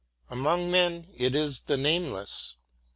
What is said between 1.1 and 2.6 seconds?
it is the nameless.